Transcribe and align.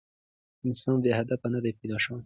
انسان 0.67 0.97
بې 1.03 1.11
هدفه 1.19 1.47
نه 1.53 1.59
دی 1.63 1.71
پيداشوی 1.79 2.19